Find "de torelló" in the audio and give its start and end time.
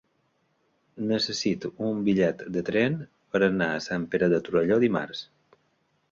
4.33-4.79